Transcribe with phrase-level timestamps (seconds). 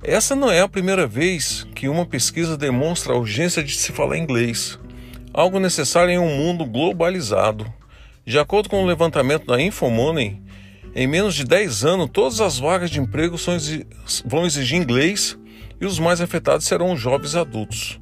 [0.02, 4.18] Essa não é a primeira vez que uma pesquisa demonstra a urgência de se falar
[4.18, 4.79] inglês,
[5.32, 7.73] algo necessário em um mundo globalizado.
[8.24, 10.40] De acordo com o levantamento da Infomoney,
[10.95, 13.37] em menos de 10 anos, todas as vagas de emprego
[14.24, 15.37] vão exigir inglês
[15.80, 17.98] e os mais afetados serão os jovens adultos.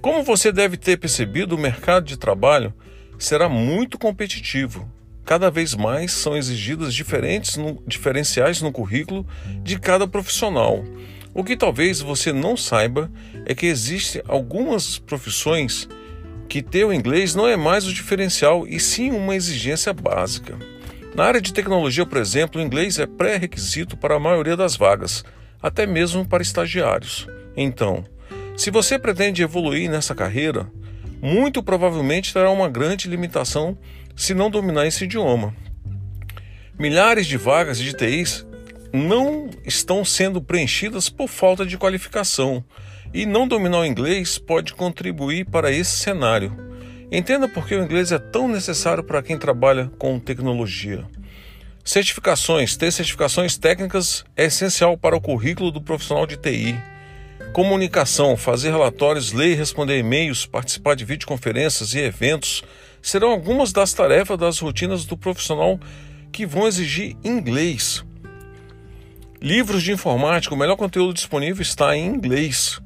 [0.00, 2.72] Como você deve ter percebido, o mercado de trabalho
[3.18, 4.90] será muito competitivo.
[5.24, 9.26] Cada vez mais são exigidas diferentes no, diferenciais no currículo
[9.62, 10.84] de cada profissional.
[11.34, 13.10] O que talvez você não saiba
[13.44, 15.86] é que existem algumas profissões
[16.48, 20.56] que ter o inglês não é mais o diferencial e sim uma exigência básica.
[21.14, 25.24] Na área de tecnologia, por exemplo, o inglês é pré-requisito para a maioria das vagas,
[25.62, 27.26] até mesmo para estagiários.
[27.56, 28.04] Então,
[28.56, 30.70] se você pretende evoluir nessa carreira,
[31.20, 33.76] muito provavelmente terá uma grande limitação
[34.14, 35.54] se não dominar esse idioma.
[36.78, 38.46] Milhares de vagas de TIs
[38.92, 42.64] não estão sendo preenchidas por falta de qualificação,
[43.12, 46.56] e não dominar o inglês pode contribuir para esse cenário.
[47.10, 51.04] Entenda por que o inglês é tão necessário para quem trabalha com tecnologia.
[51.84, 52.76] Certificações.
[52.76, 56.76] Ter certificações técnicas é essencial para o currículo do profissional de TI.
[57.52, 62.64] Comunicação, fazer relatórios, ler e responder e-mails, participar de videoconferências e eventos
[63.00, 65.78] serão algumas das tarefas das rotinas do profissional
[66.32, 67.95] que vão exigir inglês.
[69.40, 72.80] Livros de informática, o melhor conteúdo disponível está em inglês.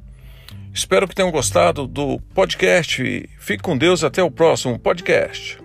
[0.72, 3.28] Espero que tenham gostado do podcast.
[3.38, 5.58] Fique com Deus até o próximo podcast.